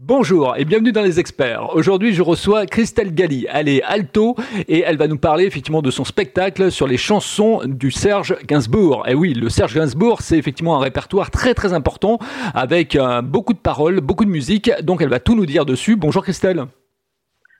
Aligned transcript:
Bonjour 0.00 0.56
et 0.56 0.64
bienvenue 0.64 0.92
dans 0.92 1.02
les 1.02 1.18
experts. 1.18 1.74
Aujourd'hui, 1.74 2.12
je 2.12 2.22
reçois 2.22 2.66
Christelle 2.66 3.12
Galli. 3.12 3.48
Elle 3.52 3.68
est 3.68 3.82
alto 3.82 4.36
et 4.68 4.82
elle 4.82 4.96
va 4.96 5.08
nous 5.08 5.18
parler 5.18 5.44
effectivement 5.44 5.82
de 5.82 5.90
son 5.90 6.04
spectacle 6.04 6.70
sur 6.70 6.86
les 6.86 6.96
chansons 6.96 7.62
du 7.64 7.90
Serge 7.90 8.36
Gainsbourg. 8.46 9.08
Et 9.08 9.16
oui, 9.16 9.34
le 9.34 9.48
Serge 9.48 9.74
Gainsbourg, 9.74 10.20
c'est 10.20 10.38
effectivement 10.38 10.76
un 10.76 10.78
répertoire 10.78 11.32
très 11.32 11.52
très 11.52 11.72
important 11.72 12.18
avec 12.54 12.94
euh, 12.94 13.22
beaucoup 13.22 13.54
de 13.54 13.58
paroles, 13.58 14.00
beaucoup 14.00 14.24
de 14.24 14.30
musique. 14.30 14.70
Donc 14.84 15.02
elle 15.02 15.08
va 15.08 15.18
tout 15.18 15.34
nous 15.34 15.46
dire 15.46 15.66
dessus. 15.66 15.96
Bonjour 15.96 16.22
Christelle. 16.22 16.66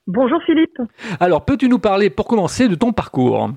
Bonjour 0.06 0.40
Philippe. 0.46 0.78
Alors, 1.18 1.44
peux-tu 1.44 1.68
nous 1.68 1.80
parler 1.80 2.08
pour 2.08 2.28
commencer 2.28 2.68
de 2.68 2.76
ton 2.76 2.92
parcours? 2.92 3.50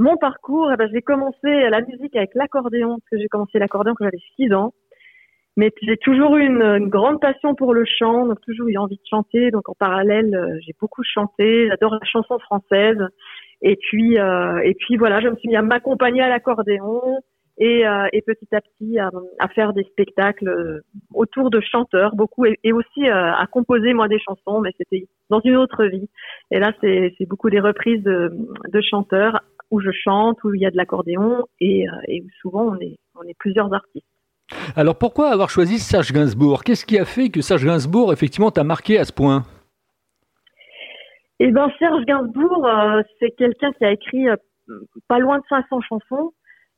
Mon 0.00 0.16
parcours, 0.16 0.72
eh 0.72 0.76
ben, 0.76 0.88
j'ai 0.92 1.02
commencé 1.02 1.36
la 1.70 1.82
musique 1.82 2.16
avec 2.16 2.30
l'accordéon, 2.34 2.98
parce 2.98 3.10
que 3.12 3.18
j'ai 3.18 3.28
commencé 3.28 3.60
l'accordéon 3.60 3.94
quand 3.96 4.06
j'avais 4.06 4.18
6 4.36 4.52
ans. 4.54 4.74
Mais 5.56 5.70
j'ai 5.82 5.98
toujours 5.98 6.36
eu 6.36 6.46
une, 6.46 6.88
grande 6.88 7.20
passion 7.20 7.54
pour 7.54 7.74
le 7.74 7.84
chant, 7.84 8.26
donc 8.26 8.40
toujours 8.40 8.68
eu 8.68 8.76
envie 8.78 8.96
de 8.96 9.06
chanter. 9.08 9.50
Donc 9.50 9.68
en 9.68 9.74
parallèle, 9.74 10.34
euh, 10.34 10.58
j'ai 10.64 10.74
beaucoup 10.80 11.02
chanté. 11.04 11.68
J'adore 11.68 11.94
la 11.94 12.06
chanson 12.06 12.38
française. 12.38 12.98
Et 13.60 13.76
puis, 13.76 14.18
euh, 14.18 14.58
et 14.64 14.74
puis 14.74 14.96
voilà, 14.96 15.20
je 15.20 15.28
me 15.28 15.36
suis 15.36 15.48
mis 15.48 15.56
à 15.56 15.62
m'accompagner 15.62 16.22
à 16.22 16.28
l'accordéon 16.28 17.00
et, 17.58 17.86
euh, 17.86 18.08
et, 18.12 18.22
petit 18.22 18.48
à 18.52 18.60
petit 18.62 18.98
à, 18.98 19.10
à, 19.38 19.48
faire 19.48 19.74
des 19.74 19.84
spectacles 19.84 20.80
autour 21.14 21.50
de 21.50 21.60
chanteurs, 21.60 22.16
beaucoup, 22.16 22.46
et, 22.46 22.58
et 22.64 22.72
aussi 22.72 23.06
à 23.08 23.46
composer 23.52 23.92
moi 23.92 24.08
des 24.08 24.18
chansons, 24.18 24.60
mais 24.60 24.70
c'était 24.78 25.06
dans 25.28 25.40
une 25.40 25.56
autre 25.56 25.84
vie. 25.84 26.08
Et 26.50 26.58
là, 26.58 26.72
c'est 26.80 27.26
beaucoup 27.28 27.50
des 27.50 27.60
reprises 27.60 28.02
de, 28.02 28.32
de, 28.72 28.80
chanteurs 28.80 29.42
où 29.70 29.80
je 29.80 29.90
chante, 29.92 30.42
où 30.44 30.54
il 30.54 30.62
y 30.62 30.66
a 30.66 30.70
de 30.70 30.76
l'accordéon 30.76 31.44
et, 31.60 31.84
et 32.08 32.22
où 32.22 32.28
souvent 32.40 32.74
on 32.74 32.80
est, 32.80 32.96
on 33.14 33.22
est 33.28 33.36
plusieurs 33.38 33.72
artistes. 33.72 34.11
Alors 34.76 34.96
pourquoi 34.96 35.30
avoir 35.30 35.50
choisi 35.50 35.78
Serge 35.78 36.12
Gainsbourg? 36.12 36.64
Qu'est-ce 36.64 36.86
qui 36.86 36.98
a 36.98 37.04
fait 37.04 37.28
que 37.28 37.40
Serge 37.40 37.64
Gainsbourg, 37.64 38.12
effectivement, 38.12 38.50
t'a 38.50 38.64
marqué 38.64 38.98
à 38.98 39.04
ce 39.04 39.12
point? 39.12 39.44
Eh 41.44 41.50
bien, 41.50 41.68
Serge 41.78 42.04
Gainsbourg, 42.04 42.64
euh, 42.64 43.02
c'est 43.18 43.32
quelqu'un 43.32 43.72
qui 43.72 43.84
a 43.84 43.90
écrit 43.90 44.28
euh, 44.28 44.36
pas 45.08 45.18
loin 45.18 45.38
de 45.38 45.44
500 45.48 45.80
chansons, 45.80 46.32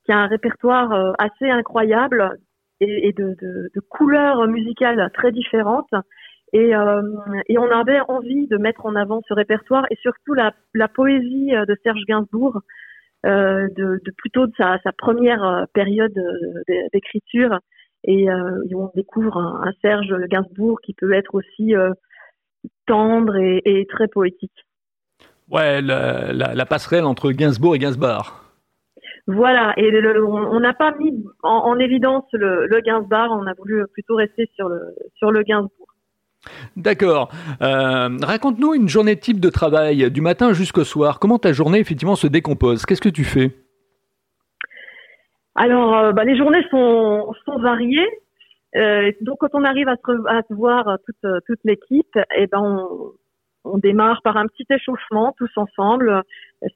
qui 0.06 0.12
a 0.12 0.16
un 0.16 0.26
répertoire 0.26 0.90
euh, 0.92 1.12
assez 1.18 1.50
incroyable 1.50 2.38
et, 2.80 3.12
de, 3.12 3.36
couleurs 3.90 4.46
musicales 4.46 5.10
très 5.12 5.32
différentes. 5.32 5.92
Et, 6.54 6.74
on 6.74 7.70
avait 7.70 8.00
envie 8.08 8.46
de 8.46 8.56
mettre 8.56 8.86
en 8.86 8.94
avant 8.94 9.20
ce 9.28 9.34
répertoire 9.34 9.84
et 9.90 9.96
surtout 9.96 10.32
la, 10.32 10.54
la 10.72 10.88
poésie 10.88 11.50
de 11.50 11.76
Serge 11.82 12.02
Gainsbourg, 12.08 12.60
euh, 13.24 13.68
de, 13.76 14.00
de, 14.04 14.12
plutôt 14.18 14.46
de 14.46 14.52
sa, 14.56 14.78
sa 14.82 14.92
première 14.92 15.42
euh, 15.42 15.64
période 15.72 16.16
euh, 16.16 16.62
d'écriture 16.92 17.58
et 18.06 18.26
on 18.74 18.90
découvre 18.94 19.38
un, 19.38 19.72
Serge 19.80 20.14
Gainsbourg 20.28 20.78
qui 20.82 20.92
peut 20.92 21.14
être 21.14 21.34
aussi 21.34 21.72
tendre 22.86 23.34
et, 23.36 23.62
et, 23.64 23.86
très 23.86 24.08
poétique. 24.08 24.66
Ouais, 25.50 25.80
la, 25.80 26.34
la, 26.34 26.54
la, 26.54 26.66
passerelle 26.66 27.04
entre 27.04 27.32
Gainsbourg 27.32 27.76
et 27.76 27.78
Gainsbourg. 27.78 28.44
Voilà, 29.26 29.72
et 29.78 29.90
on 30.18 30.60
n'a 30.60 30.74
pas 30.74 30.94
mis 30.98 31.14
en, 31.42 31.48
en 31.48 31.78
évidence 31.78 32.26
le, 32.34 32.66
le, 32.66 32.80
Gainsbourg, 32.82 33.28
on 33.30 33.46
a 33.46 33.54
voulu 33.54 33.82
plutôt 33.94 34.16
rester 34.16 34.50
sur 34.54 34.68
le, 34.68 34.82
sur 35.16 35.30
le 35.30 35.42
Gainsbourg. 35.42 35.83
D'accord. 36.76 37.30
Euh, 37.62 38.08
raconte-nous 38.22 38.74
une 38.74 38.88
journée 38.88 39.16
type 39.16 39.40
de 39.40 39.50
travail, 39.50 40.10
du 40.10 40.20
matin 40.20 40.52
jusqu'au 40.52 40.84
soir. 40.84 41.18
Comment 41.20 41.38
ta 41.38 41.52
journée 41.52 41.78
effectivement 41.78 42.16
se 42.16 42.26
décompose? 42.26 42.84
Qu'est-ce 42.84 43.00
que 43.00 43.08
tu 43.08 43.24
fais? 43.24 43.52
Alors, 45.54 45.96
euh, 45.96 46.12
bah, 46.12 46.24
les 46.24 46.36
journées 46.36 46.64
sont, 46.70 47.32
variées. 47.58 48.08
Euh, 48.76 49.12
donc, 49.20 49.38
quand 49.38 49.50
on 49.52 49.62
arrive 49.62 49.88
à 49.88 49.96
se, 49.96 50.54
voir 50.54 50.98
toute, 51.06 51.60
l'équipe, 51.64 52.18
eh 52.36 52.46
ben, 52.48 52.88
on, 53.64 53.78
démarre 53.78 54.20
par 54.22 54.36
un 54.36 54.46
petit 54.46 54.66
échauffement 54.68 55.32
tous 55.38 55.50
ensemble. 55.56 56.22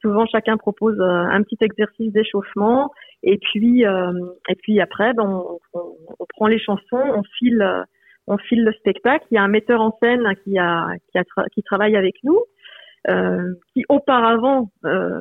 souvent, 0.00 0.26
chacun 0.26 0.56
propose 0.56 0.98
un 1.00 1.42
petit 1.42 1.58
exercice 1.60 2.12
d'échauffement. 2.12 2.92
Et 3.24 3.38
puis, 3.38 3.82
et 3.82 4.54
puis 4.62 4.80
après, 4.80 5.12
ben, 5.12 5.42
on, 5.74 6.26
prend 6.36 6.46
les 6.46 6.60
chansons, 6.60 7.02
on 7.02 7.24
file 7.36 7.84
on 8.28 8.38
file 8.38 8.64
le 8.64 8.72
spectacle. 8.72 9.26
Il 9.30 9.34
y 9.34 9.38
a 9.38 9.42
un 9.42 9.48
metteur 9.48 9.80
en 9.80 9.96
scène 10.02 10.24
qui 10.44 10.58
a 10.58 10.88
qui, 11.10 11.18
a 11.18 11.24
travaille 11.64 11.96
avec 11.96 12.16
nous, 12.22 12.40
euh, 13.08 13.54
qui 13.72 13.84
auparavant 13.88 14.70
euh, 14.84 15.20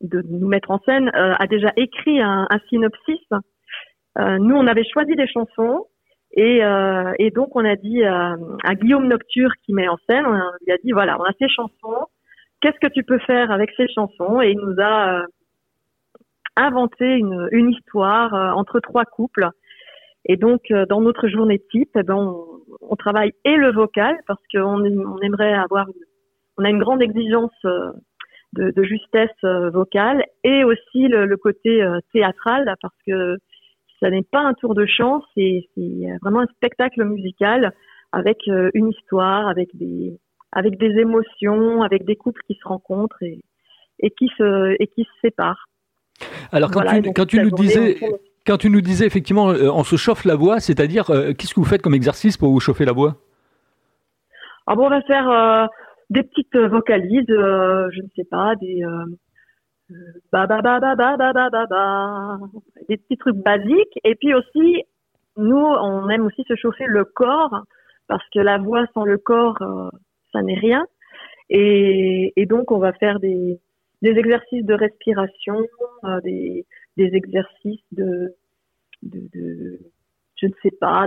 de 0.00 0.22
nous 0.22 0.48
mettre 0.48 0.70
en 0.70 0.78
scène 0.80 1.10
euh, 1.14 1.34
a 1.38 1.46
déjà 1.46 1.72
écrit 1.76 2.20
un, 2.20 2.46
synopsis. 2.68 3.20
Euh, 4.18 4.38
nous, 4.38 4.56
on 4.56 4.66
avait 4.66 4.84
choisi 4.84 5.14
des 5.14 5.26
chansons 5.26 5.86
et, 6.32 6.60
donc 7.34 7.56
on 7.56 7.64
a 7.64 7.76
dit 7.76 8.04
à, 8.04 8.36
Guillaume 8.74 9.08
Nocture 9.08 9.50
qui 9.64 9.72
met 9.72 9.88
en 9.88 9.96
scène, 10.08 10.24
on 10.26 10.34
lui 10.64 10.72
a 10.72 10.76
dit 10.84 10.92
voilà, 10.92 11.18
on 11.20 11.24
a 11.24 11.32
ces 11.38 11.48
chansons. 11.48 12.06
Qu'est-ce 12.60 12.78
que 12.78 12.92
tu 12.92 13.02
peux 13.02 13.18
faire 13.20 13.50
avec 13.50 13.70
ces 13.76 13.88
chansons? 13.88 14.40
Et 14.40 14.50
il 14.50 14.58
nous 14.58 14.76
a 14.80 15.24
inventé 16.56 17.16
une 17.16 17.70
histoire 17.70 18.56
entre 18.56 18.80
trois 18.80 19.04
couples 19.04 19.48
et 20.26 20.36
donc, 20.36 20.70
euh, 20.70 20.86
dans 20.86 21.00
notre 21.00 21.28
journée 21.28 21.60
type, 21.70 21.90
eh 21.96 22.02
ben, 22.02 22.14
on, 22.14 22.44
on, 22.80 22.96
travaille 22.96 23.32
et 23.44 23.56
le 23.56 23.72
vocal 23.72 24.16
parce 24.26 24.42
qu'on 24.52 24.84
on 24.84 25.18
aimerait 25.20 25.54
avoir, 25.54 25.86
on 26.58 26.64
a 26.64 26.70
une 26.70 26.78
grande 26.78 27.02
exigence 27.02 27.52
euh, 27.64 27.92
de, 28.52 28.70
de 28.70 28.82
justesse 28.82 29.30
euh, 29.44 29.70
vocale 29.70 30.24
et 30.44 30.64
aussi 30.64 31.08
le, 31.08 31.24
le 31.24 31.36
côté 31.36 31.84
théâtral 32.12 32.74
parce 32.82 32.94
que 33.06 33.38
ça 34.00 34.10
n'est 34.10 34.22
pas 34.22 34.40
un 34.40 34.54
tour 34.54 34.74
de 34.74 34.86
chant, 34.86 35.22
c'est 35.34 35.64
vraiment 36.22 36.40
un 36.40 36.46
spectacle 36.56 37.04
musical 37.04 37.72
avec 38.12 38.38
une 38.46 38.88
histoire, 38.88 39.46
avec 39.46 39.76
des, 39.76 40.18
avec 40.52 40.78
des 40.78 40.98
émotions, 40.98 41.82
avec 41.82 42.04
des 42.04 42.16
couples 42.16 42.40
qui 42.46 42.54
se 42.54 42.66
rencontrent 42.66 43.22
et, 43.22 43.40
et 44.00 44.10
qui 44.10 44.28
se 44.38 44.74
et 44.80 44.86
qui 44.86 45.04
se 45.04 45.20
séparent. 45.20 45.66
Alors 46.50 46.70
quand 46.70 46.82
tu, 46.82 47.12
quand 47.12 47.26
tu 47.26 47.40
nous 47.40 47.50
disais 47.50 47.98
quand 48.46 48.58
tu 48.58 48.70
nous 48.70 48.80
disais 48.80 49.06
effectivement, 49.06 49.50
euh, 49.50 49.70
on 49.70 49.84
se 49.84 49.96
chauffe 49.96 50.24
la 50.24 50.34
voix, 50.34 50.60
c'est-à-dire, 50.60 51.10
euh, 51.10 51.32
qu'est-ce 51.32 51.54
que 51.54 51.60
vous 51.60 51.66
faites 51.66 51.82
comme 51.82 51.94
exercice 51.94 52.36
pour 52.36 52.50
vous 52.50 52.60
chauffer 52.60 52.84
la 52.84 52.92
voix? 52.92 53.16
Ah 54.66 54.74
bon, 54.74 54.86
On 54.86 54.90
va 54.90 55.02
faire 55.02 55.28
euh, 55.28 55.66
des 56.10 56.22
petites 56.22 56.56
vocalises, 56.56 57.24
je 57.28 58.02
ne 58.02 58.08
sais 58.16 58.24
pas, 58.24 58.54
des 58.56 58.84
ba 60.32 60.46
des 62.88 62.96
petits 62.96 63.16
trucs 63.16 63.36
basiques. 63.36 63.98
Et 64.04 64.14
puis 64.14 64.34
aussi, 64.34 64.84
nous, 65.36 65.56
on 65.56 66.08
aime 66.08 66.26
aussi 66.26 66.44
se 66.46 66.54
chauffer 66.54 66.86
le 66.86 67.04
corps 67.04 67.64
parce 68.06 68.24
que 68.32 68.38
la 68.40 68.58
voix 68.58 68.84
sans 68.94 69.04
le 69.04 69.18
corps, 69.18 69.58
ça 70.32 70.42
n'est 70.42 70.58
rien. 70.58 70.84
Et, 71.48 72.46
donc, 72.48 72.70
on 72.70 72.78
va 72.78 72.92
faire 72.92 73.18
des 73.18 73.58
exercices 74.02 74.64
de 74.64 74.74
respiration, 74.74 75.56
des 76.22 76.64
des 76.96 77.10
exercices 77.14 77.84
de, 77.92 78.34
de, 79.02 79.20
de 79.34 79.78
je 80.40 80.46
ne 80.46 80.52
sais 80.62 80.74
pas, 80.80 81.06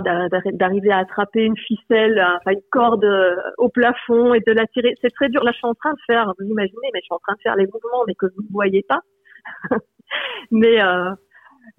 d'arriver 0.52 0.92
à 0.92 0.98
attraper 0.98 1.44
une 1.44 1.56
ficelle, 1.56 2.24
enfin 2.36 2.52
une 2.52 2.62
corde 2.70 3.04
euh, 3.04 3.34
au 3.58 3.68
plafond 3.68 4.32
et 4.32 4.40
de 4.40 4.52
la 4.52 4.66
tirer. 4.68 4.94
C'est 5.02 5.12
très 5.12 5.28
dur. 5.28 5.42
Là, 5.42 5.50
je 5.52 5.56
suis 5.56 5.66
en 5.66 5.74
train 5.74 5.92
de 5.92 5.98
faire, 6.06 6.32
vous 6.38 6.46
imaginez, 6.46 6.88
mais 6.92 7.00
je 7.00 7.06
suis 7.06 7.14
en 7.14 7.18
train 7.18 7.34
de 7.34 7.40
faire 7.42 7.56
les 7.56 7.66
mouvements, 7.66 8.04
mais 8.06 8.14
que 8.14 8.26
vous 8.26 8.42
ne 8.42 8.52
voyez 8.52 8.84
pas. 8.88 9.00
mais 10.52 10.80
euh, 10.80 11.10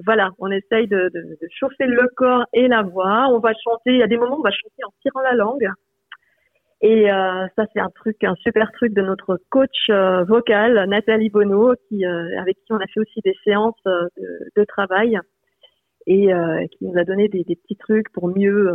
voilà, 0.06 0.32
on 0.40 0.52
essaye 0.52 0.88
de, 0.88 1.10
de, 1.14 1.38
de, 1.42 1.48
chauffer 1.50 1.86
le 1.86 2.08
corps 2.16 2.46
et 2.52 2.68
la 2.68 2.82
voix. 2.82 3.28
On 3.30 3.40
va 3.40 3.54
chanter. 3.64 3.92
Il 3.92 3.98
y 4.00 4.04
a 4.04 4.08
des 4.08 4.18
moments 4.18 4.36
où 4.36 4.40
on 4.40 4.44
va 4.44 4.52
chanter 4.52 4.84
en 4.86 4.92
tirant 5.02 5.22
la 5.22 5.34
langue. 5.34 5.70
Et 6.82 7.10
euh, 7.10 7.48
ça, 7.56 7.66
c'est 7.74 7.80
un 7.80 7.90
truc, 7.90 8.24
un 8.24 8.36
super 8.36 8.72
truc 8.74 8.94
de 8.94 9.02
notre 9.02 9.40
coach 9.50 9.90
euh, 9.90 10.24
vocal, 10.26 10.88
Nathalie 10.90 11.30
Bonneau, 11.30 11.74
qui, 11.88 12.06
euh, 12.06 12.40
avec 12.40 12.58
qui 12.58 12.74
on 12.74 12.78
a 12.78 12.88
fait 12.88 13.00
aussi 13.00 13.22
des 13.24 13.36
séances 13.44 13.80
de, 13.86 14.52
de, 14.56 14.64
travail 14.66 15.18
et 16.08 16.28
qui 16.72 16.86
nous 16.86 17.00
a 17.00 17.04
donné 17.04 17.28
des, 17.30 17.44
des 17.44 17.56
petits 17.56 17.78
trucs 17.78 18.12
pour 18.12 18.28
mieux, 18.28 18.72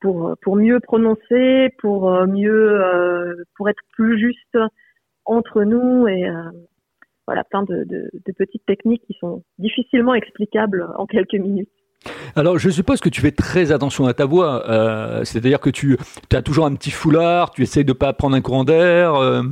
pour 0.00 0.34
pour 0.40 0.56
mieux 0.56 0.80
prononcer, 0.80 1.68
pour 1.80 2.10
mieux, 2.26 2.80
pour 3.56 3.68
être 3.68 3.82
plus 3.92 4.18
juste 4.18 4.56
entre 5.26 5.64
nous 5.64 6.08
et 6.08 6.26
voilà, 7.26 7.44
plein 7.44 7.62
de, 7.64 7.84
de, 7.84 8.10
de 8.14 8.32
petites 8.32 8.64
techniques 8.64 9.02
qui 9.06 9.14
sont 9.20 9.42
difficilement 9.58 10.14
explicables 10.14 10.88
en 10.96 11.04
quelques 11.04 11.34
minutes. 11.34 11.68
Alors, 12.36 12.58
je 12.58 12.68
suppose 12.68 13.00
que 13.00 13.08
tu 13.08 13.20
fais 13.20 13.30
très 13.30 13.70
attention 13.70 14.06
à 14.06 14.14
ta 14.14 14.24
voix. 14.24 14.68
Euh, 14.68 15.22
C'est-à-dire 15.22 15.60
que 15.60 15.70
tu 15.70 15.96
as 16.32 16.42
toujours 16.42 16.66
un 16.66 16.74
petit 16.74 16.90
foulard, 16.90 17.52
tu 17.52 17.62
essayes 17.62 17.84
de 17.84 17.92
pas 17.92 18.12
prendre 18.12 18.34
un 18.34 18.40
courant 18.40 18.64
d'air. 18.64 19.14
Euh. 19.14 19.42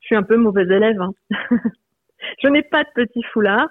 Je 0.00 0.06
suis 0.06 0.14
un 0.14 0.22
peu 0.22 0.36
mauvaise 0.36 0.70
élève. 0.70 1.00
Hein. 1.00 1.12
je 2.42 2.48
n'ai 2.48 2.62
pas 2.62 2.84
de 2.84 2.88
petit 2.94 3.24
foulard. 3.32 3.68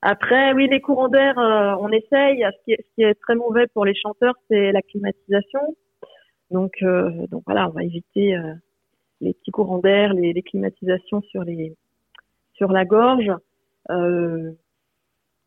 Après, 0.00 0.52
oui, 0.52 0.68
les 0.68 0.80
courants 0.80 1.08
d'air, 1.08 1.36
euh, 1.38 1.74
on 1.80 1.90
essaye. 1.90 2.44
Ce 2.44 2.64
qui, 2.64 3.02
est, 3.02 3.14
très 3.20 3.34
mauvais 3.34 3.66
pour 3.74 3.84
les 3.84 3.94
chanteurs, 3.94 4.34
c'est 4.48 4.70
la 4.70 4.82
climatisation. 4.82 5.76
Donc, 6.52 6.84
donc 7.30 7.42
voilà, 7.46 7.68
on 7.68 7.72
va 7.72 7.82
éviter 7.82 8.36
les 9.22 9.32
petits 9.32 9.50
courants 9.50 9.78
d'air, 9.78 10.12
les, 10.12 10.42
climatisations 10.42 11.22
sur 11.22 11.44
les 11.44 11.74
sur 12.54 12.70
la 12.70 12.84
gorge. 12.84 13.32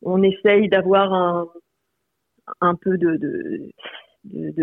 On 0.05 0.23
essaye 0.23 0.69
d'avoir 0.69 1.13
un, 1.13 1.47
un 2.61 2.75
peu 2.75 2.97
de, 2.97 3.71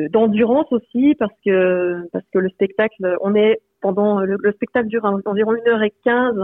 d'endurance 0.09 0.73
aussi 0.73 1.15
parce 1.19 1.35
que 1.45 2.09
parce 2.13 2.25
que 2.33 2.39
le 2.39 2.49
spectacle 2.51 3.17
on 3.21 3.35
est 3.35 3.61
pendant 3.81 4.21
le, 4.21 4.39
spectacle 4.53 4.89
dure 4.89 5.05
environ 5.05 5.55
une 5.55 5.69
heure 5.69 5.83
et 5.83 5.93
quinze 6.05 6.41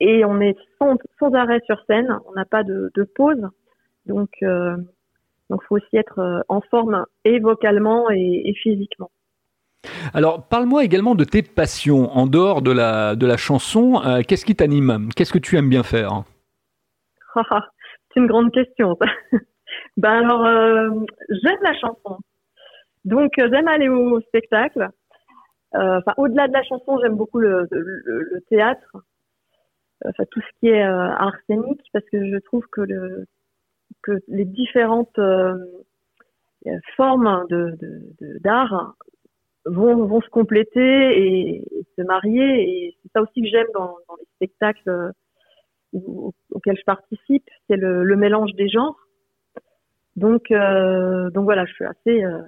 et 0.00 0.24
on 0.24 0.40
est 0.40 0.56
sans, 0.78 0.96
sans 1.18 1.32
arrêt 1.34 1.60
sur 1.66 1.82
scène. 1.86 2.18
On 2.26 2.32
n'a 2.32 2.46
pas 2.46 2.64
de, 2.64 2.90
de, 2.94 3.04
pause. 3.04 3.46
Donc 4.06 4.30
euh, 4.42 4.76
donc 5.50 5.62
faut 5.64 5.76
aussi 5.76 5.96
être 5.96 6.44
en 6.48 6.60
forme 6.62 7.04
et 7.24 7.38
vocalement 7.38 8.10
et 8.10 8.54
physiquement. 8.62 9.10
Alors, 10.12 10.46
parle-moi 10.46 10.84
également 10.84 11.14
de 11.14 11.24
tes 11.24 11.42
passions 11.42 12.10
en 12.16 12.26
dehors 12.26 12.62
de 12.62 12.70
la, 12.70 13.16
de 13.16 13.26
la 13.26 13.36
chanson. 13.36 14.02
Euh, 14.04 14.22
qu'est-ce 14.26 14.44
qui 14.44 14.54
t'anime? 14.54 15.08
Qu'est-ce 15.16 15.32
que 15.32 15.38
tu 15.38 15.56
aimes 15.56 15.68
bien 15.68 15.82
faire? 15.82 16.24
Ah, 17.34 17.42
ah, 17.50 17.64
C'est 18.12 18.20
une 18.20 18.26
grande 18.26 18.52
question. 18.52 18.96
ben 19.96 20.24
alors, 20.24 20.44
euh, 20.44 20.90
j'aime 21.28 21.62
la 21.62 21.74
chanson. 21.74 22.18
Donc, 23.04 23.38
euh, 23.38 23.48
j'aime 23.50 23.68
aller 23.68 23.88
au 23.88 24.20
spectacle. 24.20 24.88
Enfin, 25.72 26.14
au-delà 26.16 26.48
de 26.48 26.52
la 26.52 26.64
chanson, 26.64 26.98
j'aime 27.00 27.16
beaucoup 27.16 27.38
le, 27.38 27.68
théâtre. 28.48 28.96
Enfin, 30.04 30.24
tout 30.30 30.40
ce 30.40 30.58
qui 30.58 30.68
est 30.68 30.82
art 30.82 31.36
scénique, 31.46 31.82
parce 31.92 32.04
que 32.06 32.28
je 32.28 32.38
trouve 32.38 32.66
que, 32.72 32.80
le, 32.80 33.26
que 34.02 34.18
les 34.26 34.44
différentes 34.44 35.20
formes 36.96 37.46
d'art 38.40 38.94
vont, 39.64 40.06
vont 40.06 40.20
se 40.20 40.28
compléter 40.28 40.80
et, 40.80 41.64
se 41.96 42.02
marier. 42.02 42.86
Et 42.86 42.96
c'est 43.02 43.12
ça 43.12 43.22
aussi 43.22 43.42
que 43.42 43.48
j'aime 43.48 43.68
dans, 43.74 43.96
les 44.18 44.26
spectacles 44.36 45.12
auxquels 45.92 46.76
je 46.78 46.84
participe, 46.84 47.48
c'est 47.68 47.76
le, 47.76 48.04
le, 48.04 48.16
mélange 48.16 48.52
des 48.54 48.68
genres. 48.68 48.96
Donc, 50.16 50.50
euh, 50.50 51.30
donc 51.30 51.44
voilà, 51.44 51.64
je 51.66 51.72
suis 51.72 51.84
assez, 51.84 52.24
euh, 52.24 52.42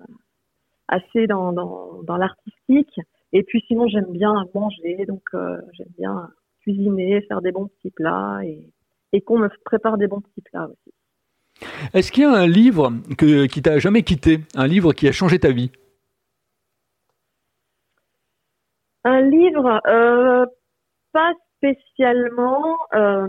assez 0.88 1.26
dans, 1.26 1.52
dans, 1.52 2.02
dans 2.02 2.16
l'artistique. 2.16 3.00
Et 3.32 3.42
puis 3.42 3.64
sinon, 3.66 3.88
j'aime 3.88 4.10
bien 4.10 4.34
manger, 4.54 5.04
donc 5.06 5.22
euh, 5.34 5.60
j'aime 5.72 5.92
bien 5.98 6.28
cuisiner, 6.60 7.22
faire 7.22 7.40
des 7.40 7.50
bons 7.50 7.68
petits 7.68 7.90
plats 7.90 8.40
et, 8.44 8.70
et 9.12 9.20
qu'on 9.20 9.38
me 9.38 9.48
prépare 9.64 9.98
des 9.98 10.06
bons 10.06 10.20
petits 10.20 10.42
plats 10.42 10.68
aussi. 10.68 10.94
Est-ce 11.94 12.12
qu'il 12.12 12.24
y 12.24 12.26
a 12.26 12.32
un 12.32 12.46
livre 12.46 12.92
que, 13.16 13.46
qui 13.46 13.62
t'a 13.62 13.78
jamais 13.78 14.02
quitté, 14.02 14.40
un 14.54 14.66
livre 14.66 14.92
qui 14.92 15.08
a 15.08 15.12
changé 15.12 15.38
ta 15.38 15.50
vie? 15.50 15.70
Un 19.04 19.20
livre, 19.22 19.80
pas 21.12 21.32
spécialement. 21.62 22.76
Euh, 22.94 23.28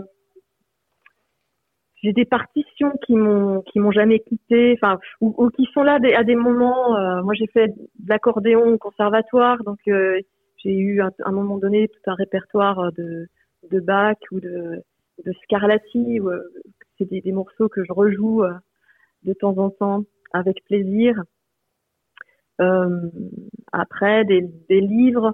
j'ai 2.02 2.12
des 2.12 2.26
partitions 2.26 2.92
qui 3.06 3.14
m'ont 3.14 3.62
qui 3.62 3.78
m'ont 3.78 3.92
jamais 3.92 4.20
quitté, 4.20 4.76
enfin 4.78 4.98
ou, 5.20 5.48
qui 5.50 5.66
sont 5.72 5.82
là 5.82 5.98
à 6.16 6.24
des 6.24 6.34
moments. 6.34 6.96
Euh, 6.96 7.22
moi, 7.22 7.32
j'ai 7.34 7.46
fait 7.46 7.68
de 7.68 8.08
l'accordéon 8.08 8.74
au 8.74 8.78
conservatoire, 8.78 9.62
donc 9.64 9.78
euh, 9.88 10.20
j'ai 10.58 10.76
eu 10.76 11.00
à 11.00 11.10
un 11.24 11.32
moment 11.32 11.56
donné 11.56 11.88
tout 11.88 12.10
un 12.10 12.14
répertoire 12.14 12.92
de 12.92 13.26
de 13.70 13.80
Bach 13.80 14.18
ou 14.32 14.40
de 14.40 14.82
de 15.24 15.32
Scarlatti. 15.44 16.20
c'est 16.98 17.08
des, 17.08 17.20
des, 17.22 17.32
morceaux 17.32 17.68
que 17.68 17.84
je 17.84 17.92
rejoue 17.92 18.42
de 19.22 19.32
temps 19.32 19.56
en 19.58 19.70
temps 19.70 20.04
avec 20.32 20.62
plaisir. 20.64 21.22
après, 23.72 24.24
des, 24.24 24.42
des 24.68 24.80
livres 24.80 25.32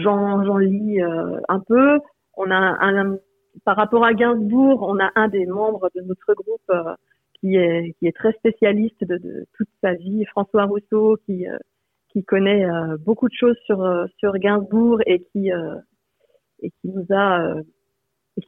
j'en 0.00 0.58
lis 0.58 1.02
euh, 1.02 1.40
un 1.48 1.60
peu. 1.60 2.00
On 2.36 2.50
a 2.50 2.56
un, 2.56 3.16
par 3.64 3.76
rapport 3.76 4.04
à 4.04 4.12
Gainsbourg, 4.14 4.82
on 4.82 4.98
a 4.98 5.10
un 5.14 5.28
des 5.28 5.46
membres 5.46 5.90
de 5.94 6.02
notre 6.02 6.34
groupe 6.34 6.70
euh, 6.70 6.94
qui 7.40 7.56
est 7.56 8.16
très 8.16 8.32
spécialiste 8.32 9.04
de, 9.04 9.46
toute 9.56 9.68
sa 9.82 9.94
vie, 9.94 10.24
François 10.26 10.64
Rousseau, 10.64 11.18
qui 11.26 11.46
euh, 11.46 11.56
connaît 12.26 12.66
beaucoup 13.04 13.28
de 13.28 13.34
choses 13.34 13.56
sur 13.66 14.38
Gainsbourg 14.38 15.00
et 15.04 15.22
qui 15.32 15.50
est 15.50 15.74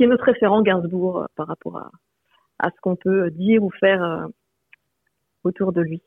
notre 0.06 0.24
référent 0.24 0.62
Gainsbourg 0.62 1.26
par 1.36 1.48
rapport 1.48 1.76
à 1.76 1.90
à 2.58 2.70
ce 2.70 2.80
qu'on 2.80 2.96
peut 2.96 3.30
dire 3.30 3.62
ou 3.62 3.70
faire 3.70 4.26
autour 5.44 5.72
de 5.72 5.80
lui. 5.80 6.02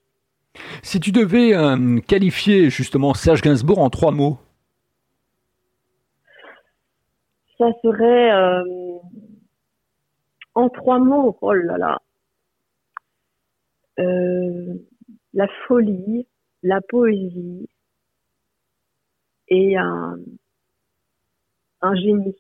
Si 0.81 0.99
tu 0.99 1.11
devais 1.11 1.53
qualifier 2.07 2.69
justement 2.69 3.13
Serge 3.13 3.41
Gainsbourg 3.41 3.79
en 3.79 3.89
trois 3.89 4.11
mots, 4.11 4.39
ça 7.61 7.71
serait 7.83 8.31
euh, 8.31 8.63
en 10.55 10.69
trois 10.69 10.97
mots, 10.97 11.37
oh 11.41 11.53
là 11.53 11.77
là, 11.77 11.99
euh, 13.99 14.73
la 15.33 15.47
folie, 15.67 16.27
la 16.63 16.81
poésie 16.81 17.69
et 19.47 19.77
un, 19.77 20.17
génie. 21.93 22.35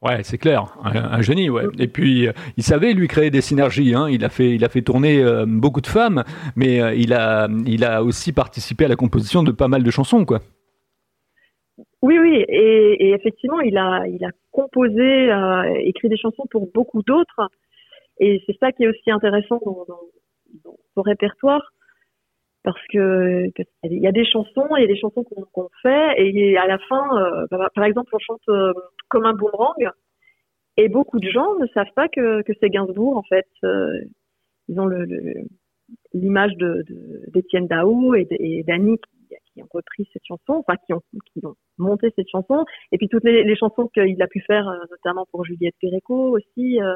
Ouais, 0.00 0.22
c'est 0.22 0.38
clair, 0.38 0.78
un, 0.82 1.20
génie, 1.20 1.50
ouais. 1.50 1.66
Et 1.78 1.88
puis, 1.88 2.26
euh, 2.26 2.32
il 2.56 2.62
savait 2.62 2.94
lui 2.94 3.06
créer 3.06 3.30
des 3.30 3.42
synergies. 3.42 3.94
Hein. 3.94 4.08
Il 4.08 4.24
a 4.24 4.30
fait, 4.30 4.54
il 4.54 4.64
a 4.64 4.70
fait 4.70 4.80
tourner 4.80 5.22
beaucoup 5.46 5.82
de 5.82 5.86
femmes, 5.86 6.24
mais 6.56 6.98
il 6.98 7.12
a, 7.12 7.48
il 7.66 7.84
a 7.84 8.02
aussi 8.02 8.32
participé 8.32 8.86
à 8.86 8.88
la 8.88 8.96
composition 8.96 9.42
de 9.42 9.52
pas 9.52 9.68
mal 9.68 9.82
de 9.82 9.90
chansons, 9.90 10.24
quoi. 10.24 10.40
Oui, 12.02 12.18
oui, 12.18 12.44
et, 12.48 13.08
et, 13.08 13.12
effectivement, 13.12 13.60
il 13.60 13.76
a, 13.76 14.06
il 14.06 14.24
a 14.24 14.30
composé, 14.52 15.30
euh, 15.30 15.74
écrit 15.80 16.08
des 16.08 16.16
chansons 16.16 16.44
pour 16.50 16.70
beaucoup 16.72 17.02
d'autres, 17.02 17.50
et 18.18 18.42
c'est 18.46 18.56
ça 18.58 18.72
qui 18.72 18.84
est 18.84 18.88
aussi 18.88 19.10
intéressant 19.10 19.60
dans, 19.64 19.84
dans, 19.86 20.00
dans 20.64 20.76
son 20.94 21.02
répertoire, 21.02 21.62
parce 22.62 22.80
que, 22.92 23.46
il 23.84 23.98
y 23.98 24.06
a 24.06 24.12
des 24.12 24.24
chansons, 24.24 24.68
il 24.76 24.82
y 24.82 24.84
a 24.84 24.86
des 24.86 24.98
chansons 24.98 25.24
qu'on 25.24 25.68
fait, 25.82 26.14
et 26.18 26.56
à 26.56 26.66
la 26.66 26.78
fin, 26.78 27.06
euh, 27.18 27.46
par 27.74 27.84
exemple, 27.84 28.10
on 28.14 28.18
chante 28.18 28.48
euh, 28.48 28.72
comme 29.08 29.26
un 29.26 29.34
boomerang, 29.34 29.90
et 30.76 30.88
beaucoup 30.88 31.20
de 31.20 31.28
gens 31.28 31.58
ne 31.58 31.66
savent 31.68 31.92
pas 31.94 32.08
que, 32.08 32.42
que 32.42 32.52
c'est 32.60 32.70
Gainsbourg 32.70 33.16
en 33.16 33.22
fait. 33.22 33.46
Euh, 33.64 34.00
ils 34.68 34.78
ont 34.80 34.88
l'image 36.14 36.52
le, 36.58 36.84
d'Étienne 37.32 37.64
de, 37.64 37.68
Dao 37.68 38.14
et 38.14 38.64
d'Annie 38.66 38.98
qui 39.52 39.62
ont 39.62 39.68
repris 39.72 40.08
cette 40.12 40.24
chanson, 40.26 40.64
enfin 40.66 40.74
qui 40.86 40.92
ont, 40.92 41.02
qui 41.32 41.44
ont 41.44 41.54
monté 41.78 42.12
cette 42.16 42.28
chanson, 42.28 42.64
et 42.92 42.98
puis 42.98 43.08
toutes 43.08 43.24
les, 43.24 43.56
chansons 43.56 43.88
qu'il 43.88 44.22
a 44.22 44.26
pu 44.26 44.40
faire, 44.40 44.68
euh, 44.68 44.78
notamment 44.90 45.26
pour 45.30 45.44
Juliette 45.44 45.74
Péréco 45.80 46.36
aussi. 46.36 46.80
Euh, 46.80 46.94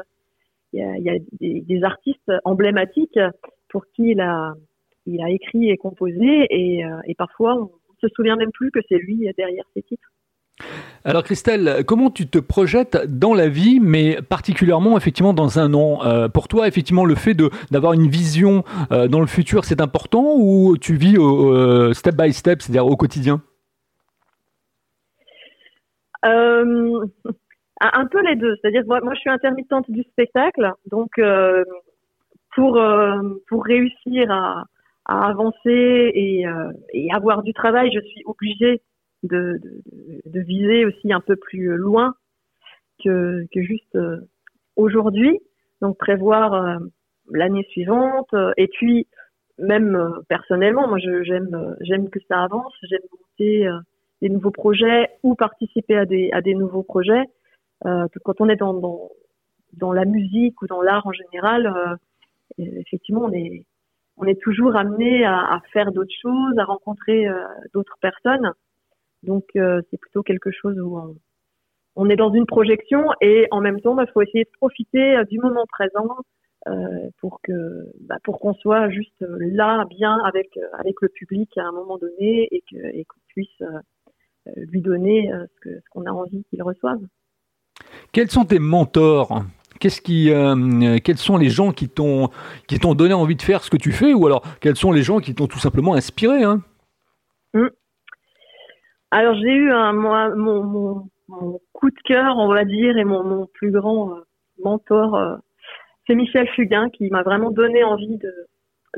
il 0.73 1.03
y 1.03 1.09
a, 1.09 1.17
des, 1.39 1.83
artistes 1.83 2.31
emblématiques 2.43 3.19
pour 3.69 3.85
qui 3.95 4.09
il 4.09 4.19
a, 4.19 4.55
écrit 5.29 5.69
et 5.69 5.77
composé, 5.77 6.47
et, 6.49 6.83
euh, 6.83 6.99
parfois 7.17 7.55
on 7.55 7.69
se 8.01 8.07
souvient 8.13 8.35
même 8.35 8.51
plus 8.51 8.71
que 8.71 8.79
c'est 8.89 8.97
lui 8.97 9.29
derrière 9.37 9.63
ces 9.73 9.83
titres. 9.83 10.11
Alors 11.03 11.23
Christelle, 11.23 11.83
comment 11.85 12.09
tu 12.09 12.27
te 12.27 12.39
projettes 12.39 12.97
dans 13.07 13.33
la 13.33 13.49
vie, 13.49 13.79
mais 13.81 14.21
particulièrement 14.21 14.97
effectivement 14.97 15.33
dans 15.33 15.59
un 15.59 15.73
an? 15.73 15.99
Euh, 16.05 16.29
Pour 16.29 16.47
toi, 16.47 16.67
effectivement, 16.67 17.05
le 17.05 17.15
fait 17.15 17.35
d'avoir 17.71 17.93
une 17.93 18.07
vision 18.07 18.63
euh, 18.91 19.07
dans 19.07 19.19
le 19.19 19.27
futur, 19.27 19.65
c'est 19.65 19.81
important 19.81 20.35
ou 20.37 20.77
tu 20.77 20.95
vis 20.95 21.17
euh, 21.17 21.93
step 21.93 22.15
by 22.15 22.33
step, 22.33 22.61
c'est-à-dire 22.61 22.87
au 22.87 22.95
quotidien? 22.95 23.41
Un 26.23 28.07
peu 28.09 28.21
les 28.25 28.35
deux. 28.35 28.55
C'est-à-dire 28.61 28.83
moi, 28.87 29.13
je 29.13 29.19
suis 29.19 29.29
intermittente 29.29 29.85
du 29.89 30.01
spectacle, 30.03 30.71
donc 30.89 31.11
pour 32.55 32.75
réussir 33.63 34.31
à, 34.31 34.63
à 35.05 35.27
avancer 35.27 36.11
et, 36.15 36.45
et 36.93 37.09
avoir 37.13 37.43
du 37.43 37.53
travail, 37.53 37.91
je 37.93 37.99
suis 37.99 38.23
obligée 38.25 38.81
de, 39.27 39.59
viser 40.25 40.85
aussi 40.85 41.13
un 41.13 41.21
peu 41.21 41.35
plus 41.35 41.75
loin 41.75 42.15
que, 43.03 43.45
juste 43.55 43.95
euh, 43.95 44.21
aujourd'hui. 44.75 45.39
Donc 45.81 45.97
prévoir 45.97 46.53
euh, 46.53 46.77
l'année 47.29 47.65
suivante 47.69 48.33
euh, 48.33 48.53
et 48.57 48.67
puis 48.67 49.07
même 49.57 49.97
personnellement, 50.27 50.87
moi 50.87 50.97
j'aime 50.99 51.75
j'aime 51.79 52.09
que 52.09 52.19
ça 52.27 52.43
avance, 52.43 52.73
j'aime 52.83 52.99
monter 53.09 53.69
des 54.21 54.27
nouveaux 54.27 54.51
projets 54.51 55.09
ou 55.23 55.33
participer 55.35 55.95
à 55.95 56.05
des 56.05 56.29
à 56.33 56.41
des 56.41 56.55
nouveaux 56.55 56.83
projets. 56.83 57.23
quand 57.81 58.41
on 58.41 58.49
est 58.49 58.57
dans, 58.57 58.73
dans 58.73 59.11
dans 59.71 59.93
la 59.93 60.03
musique 60.03 60.61
ou 60.61 60.67
dans 60.67 60.81
l'art 60.81 61.07
en 61.07 61.13
général, 61.13 61.97
effectivement 62.57 63.21
on 63.23 63.31
est 63.31 63.65
on 64.17 64.25
est 64.25 64.41
toujours 64.41 64.75
amené 64.75 65.23
à 65.23 65.61
faire 65.71 65.93
d'autres 65.93 66.19
choses, 66.21 66.59
à 66.59 66.65
rencontrer 66.65 67.25
d'autres 67.73 67.97
personnes. 68.01 68.51
Donc 69.25 69.45
euh, 69.55 69.81
c'est 69.89 69.97
plutôt 69.97 70.23
quelque 70.23 70.51
chose 70.51 70.79
où 70.79 70.99
on, 71.95 72.09
est 72.09 72.15
dans 72.15 72.31
une 72.31 72.45
projection 72.45 73.05
et 73.21 73.47
en 73.51 73.61
même 73.61 73.81
temps, 73.81 73.93
il 73.93 73.97
bah, 73.97 74.11
faut 74.13 74.21
essayer 74.21 74.43
de 74.43 74.57
profiter 74.57 75.17
euh, 75.17 75.23
du 75.25 75.39
moment 75.39 75.65
présent 75.67 76.17
euh, 76.67 77.09
pour 77.19 77.39
que 77.43 77.87
bah, 78.01 78.17
pour 78.23 78.39
qu'on 78.39 78.53
soit 78.53 78.89
juste 78.89 79.25
là 79.39 79.85
bien 79.89 80.17
avec 80.25 80.57
avec 80.73 80.95
le 81.01 81.09
public 81.09 81.49
à 81.57 81.63
un 81.63 81.71
moment 81.71 81.97
donné 81.97 82.47
et 82.51 82.63
que 82.71 82.77
et 82.77 83.05
qu'on 83.05 83.19
puisse 83.27 83.63
lui 84.55 84.81
donner 84.81 85.31
ce 85.31 85.59
que 85.61 85.79
ce 85.79 85.89
qu'on 85.89 86.05
a 86.05 86.11
envie 86.11 86.43
qu'il 86.45 86.61
reçoive. 86.61 87.01
Quels 88.11 88.29
sont 88.29 88.45
tes 88.45 88.59
mentors? 88.59 89.43
Qu'est-ce 89.79 90.01
qui, 90.01 90.31
quels 91.03 91.17
sont 91.17 91.37
les 91.37 91.49
gens 91.49 91.71
qui 91.71 91.89
t'ont 91.89 92.29
qui 92.67 92.79
t'ont 92.79 92.95
donné 92.95 93.13
envie 93.13 93.35
de 93.35 93.41
faire 93.41 93.63
ce 93.63 93.69
que 93.69 93.77
tu 93.77 93.91
fais, 93.91 94.13
ou 94.13 94.25
alors 94.25 94.43
quels 94.61 94.75
sont 94.75 94.91
les 94.91 95.03
gens 95.03 95.19
qui 95.19 95.35
t'ont 95.35 95.47
tout 95.47 95.59
simplement 95.59 95.95
inspiré 95.95 96.43
hein? 96.43 96.61
Mmh. 97.53 97.67
Alors 99.15 99.35
j'ai 99.35 99.53
eu 99.53 99.71
un, 99.71 99.93
mon, 99.93 100.35
mon, 100.35 101.09
mon, 101.29 101.59
coup 101.71 101.89
de 101.89 102.01
cœur, 102.03 102.35
on 102.37 102.49
va 102.49 102.65
dire, 102.65 102.97
et 102.97 103.05
mon, 103.05 103.23
mon 103.23 103.45
plus 103.45 103.71
grand 103.71 104.13
mentor, 104.61 105.39
c'est 106.05 106.15
Michel 106.15 106.49
Fugain 106.49 106.89
qui 106.89 107.09
m'a 107.09 107.23
vraiment 107.23 107.49
donné 107.49 107.81
envie 107.81 108.17
de, 108.17 108.33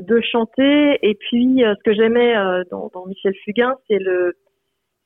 de 0.00 0.20
chanter. 0.20 0.98
Et 1.08 1.14
puis, 1.14 1.64
euh, 1.64 1.72
ce 1.78 1.82
que 1.84 1.94
j'aimais 1.94 2.36
euh, 2.36 2.64
dans, 2.68 2.90
dans, 2.92 3.06
Michel 3.06 3.32
Fugain, 3.44 3.76
c'est 3.86 4.00
le, 4.00 4.34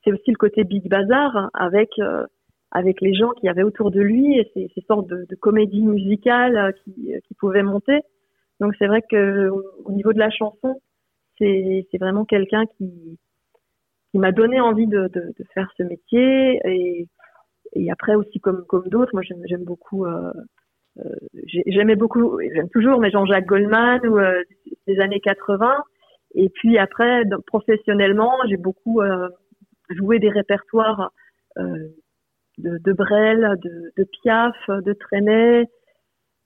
c'est 0.02 0.14
aussi 0.14 0.30
le 0.30 0.36
côté 0.36 0.64
Big 0.64 0.88
Bazar 0.88 1.50
avec 1.52 1.90
euh, 1.98 2.24
avec 2.70 3.02
les 3.02 3.12
gens 3.12 3.32
qui 3.32 3.50
avaient 3.50 3.64
autour 3.64 3.90
de 3.90 4.00
lui 4.00 4.38
et 4.38 4.50
ces, 4.54 4.70
ces 4.74 4.80
sortes 4.86 5.06
de, 5.08 5.26
de 5.28 5.34
comédies 5.36 5.84
musicales 5.84 6.72
qui, 6.82 7.12
qui 7.28 7.34
pouvaient 7.34 7.62
monter. 7.62 8.00
Donc 8.60 8.72
c'est 8.78 8.86
vrai 8.86 9.02
que 9.02 9.50
au 9.50 9.92
niveau 9.92 10.14
de 10.14 10.18
la 10.18 10.30
chanson, 10.30 10.80
c'est 11.36 11.84
vraiment 12.00 12.24
quelqu'un 12.24 12.64
qui 12.78 13.18
qui 14.12 14.18
m'a 14.18 14.30
donné 14.30 14.60
envie 14.60 14.86
de, 14.86 15.08
de, 15.08 15.34
de, 15.36 15.44
faire 15.54 15.68
ce 15.76 15.82
métier 15.82 16.60
et 16.64 17.08
et 17.74 17.90
après 17.90 18.14
aussi 18.14 18.38
comme 18.38 18.64
comme 18.66 18.86
d'autres, 18.88 19.12
moi 19.14 19.22
j'aime 19.22 19.64
beaucoup 19.64 20.04
euh, 20.06 20.32
euh, 20.98 21.02
j'aimais 21.66 21.96
beaucoup, 21.96 22.38
j'aime 22.54 22.68
toujours, 22.70 23.00
mais 23.00 23.10
Jean-Jacques 23.10 23.46
Goldman 23.46 24.00
ou 24.06 24.18
euh, 24.18 24.42
des 24.86 25.00
années 25.00 25.20
80. 25.20 25.82
Et 26.34 26.48
puis 26.50 26.78
après, 26.78 27.22
professionnellement, 27.46 28.32
j'ai 28.48 28.56
beaucoup 28.56 29.00
euh, 29.00 29.28
joué 29.90 30.18
des 30.18 30.30
répertoires 30.30 31.12
de, 31.56 31.92
de 32.58 32.92
Brel, 32.92 33.58
de, 33.62 34.04
Piaf, 34.04 34.56
de 34.68 34.92
Trenet, 34.94 35.68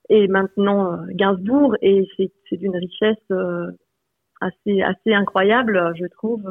et 0.09 0.27
maintenant 0.27 0.97
Gainsbourg. 1.11 1.75
Et 1.81 2.05
c'est 2.17 2.57
d'une 2.57 2.75
richesse 2.75 3.31
assez 4.41 4.81
assez 4.81 5.13
incroyable, 5.13 5.93
je 5.95 6.05
trouve, 6.07 6.43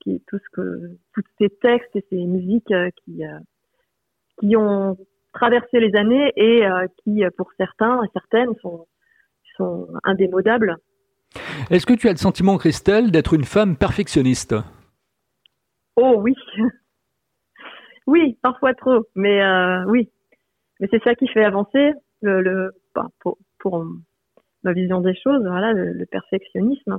qui, 0.00 0.22
tout 0.26 0.38
ce 0.38 0.48
que, 0.52 0.98
tous 1.14 1.22
ces 1.38 1.48
textes 1.48 1.94
et 1.94 2.04
ces 2.10 2.24
musiques 2.24 2.72
qui 3.04 3.22
qui 4.38 4.56
ont 4.56 4.96
traverser 5.32 5.80
les 5.80 5.94
années 5.96 6.32
et 6.36 6.66
euh, 6.66 6.86
qui, 7.02 7.22
pour 7.36 7.50
certains 7.56 8.02
et 8.02 8.08
certaines, 8.12 8.54
sont, 8.60 8.86
sont 9.56 9.88
indémodables. 10.04 10.76
Est-ce 11.70 11.86
que 11.86 11.94
tu 11.94 12.08
as 12.08 12.12
le 12.12 12.16
sentiment, 12.16 12.58
Christelle, 12.58 13.10
d'être 13.10 13.34
une 13.34 13.44
femme 13.44 13.76
perfectionniste? 13.76 14.54
Oh 15.96 16.16
oui. 16.18 16.34
oui, 18.06 18.38
parfois 18.42 18.74
trop, 18.74 19.06
mais 19.14 19.42
euh, 19.42 19.84
oui. 19.86 20.10
Mais 20.80 20.88
c'est 20.90 21.02
ça 21.04 21.14
qui 21.14 21.28
fait 21.28 21.44
avancer 21.44 21.92
le, 22.22 22.40
le 22.40 22.72
pour, 23.20 23.38
pour, 23.58 23.84
ma 24.62 24.72
vision 24.72 25.00
des 25.00 25.14
choses, 25.14 25.42
voilà, 25.46 25.72
le, 25.72 26.04
perfectionnisme. 26.06 26.98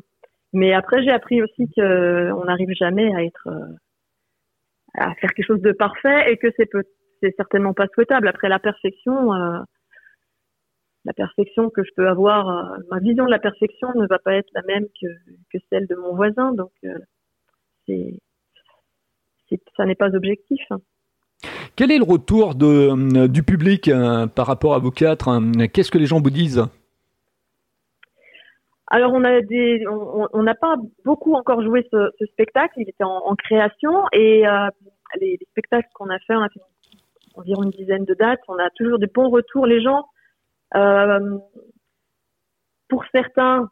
Mais 0.53 0.73
après, 0.73 1.03
j'ai 1.03 1.11
appris 1.11 1.41
aussi 1.41 1.69
que 1.75 2.31
on 2.33 2.45
n'arrive 2.45 2.71
jamais 2.73 3.13
à 3.15 3.23
être 3.23 3.47
euh, 3.47 3.75
à 4.93 5.15
faire 5.15 5.33
quelque 5.33 5.45
chose 5.45 5.61
de 5.61 5.71
parfait 5.71 6.31
et 6.31 6.37
que 6.37 6.47
c'est 6.57 6.69
c'est 7.21 7.33
certainement 7.35 7.73
pas 7.73 7.87
souhaitable. 7.93 8.27
Après 8.27 8.49
la 8.49 8.59
perfection, 8.59 9.33
euh, 9.33 9.59
la 11.05 11.13
perfection 11.13 11.69
que 11.69 11.83
je 11.83 11.91
peux 11.95 12.07
avoir, 12.07 12.49
euh, 12.49 12.77
ma 12.89 12.99
vision 12.99 13.25
de 13.25 13.31
la 13.31 13.39
perfection 13.39 13.89
ne 13.95 14.07
va 14.07 14.19
pas 14.19 14.33
être 14.33 14.49
la 14.53 14.61
même 14.63 14.87
que, 14.99 15.57
celle 15.69 15.87
de 15.87 15.95
mon 15.95 16.15
voisin. 16.15 16.51
Donc, 16.53 16.71
euh, 16.83 16.97
ça 19.77 19.85
n'est 19.85 19.95
pas 19.95 20.15
objectif. 20.15 20.61
Quel 21.75 21.91
est 21.91 21.97
le 21.97 22.03
retour 22.03 22.55
du 22.55 23.43
public 23.43 23.89
par 24.35 24.47
rapport 24.47 24.75
à 24.75 24.79
vous 24.79 24.91
quatre 24.91 25.41
Qu'est-ce 25.73 25.91
que 25.91 25.97
les 25.97 26.05
gens 26.05 26.21
vous 26.21 26.29
disent? 26.29 26.65
Alors 28.91 29.13
on 29.13 29.23
a 29.23 29.41
des, 29.41 29.83
on 29.87 30.43
n'a 30.43 30.55
pas 30.55 30.75
beaucoup 31.05 31.33
encore 31.33 31.63
joué 31.63 31.87
ce, 31.91 32.25
spectacle, 32.31 32.73
il 32.77 32.89
était 32.89 33.03
en, 33.03 33.35
création 33.35 34.03
et 34.13 34.43
les, 35.19 35.37
les, 35.39 35.47
spectacles 35.51 35.89
qu'on 35.93 36.09
a 36.09 36.19
fait, 36.19 36.35
on 36.35 36.41
a 36.41 36.49
fait 36.49 36.59
environ 37.35 37.63
une 37.63 37.71
dizaine 37.71 38.05
de 38.05 38.13
dates. 38.13 38.41
On 38.47 38.57
a 38.57 38.69
toujours 38.71 38.99
des 38.99 39.07
bons 39.07 39.29
retours. 39.29 39.65
Les 39.65 39.81
gens, 39.81 40.05
euh, 40.75 41.37
pour 42.89 43.03
certains, 43.11 43.69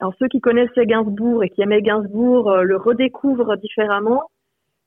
alors 0.00 0.14
ceux 0.18 0.28
qui 0.28 0.40
connaissaient 0.40 0.86
Gainsbourg 0.86 1.44
et 1.44 1.50
qui 1.50 1.62
aimaient 1.62 1.82
Gainsbourg 1.82 2.50
euh, 2.50 2.62
le 2.62 2.76
redécouvrent 2.76 3.56
différemment. 3.56 4.24